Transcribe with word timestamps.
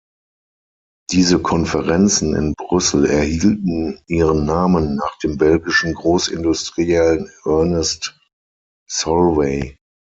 Diese 1.11 1.39
Konferenzen 1.43 2.33
in 2.35 2.55
Brüssel 2.55 3.05
erhielten 3.05 4.01
ihren 4.07 4.47
Namen 4.47 4.95
nach 4.95 5.19
dem 5.19 5.37
belgischen 5.37 5.93
Großindustriellen 5.93 7.29
Ernest 7.45 8.17
Solvay. 8.89 9.77